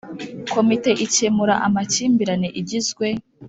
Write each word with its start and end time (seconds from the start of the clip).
Komite 0.53 0.91
ikemura 1.05 1.55
amakimbirane 1.67 2.47
igizwe 2.59 3.07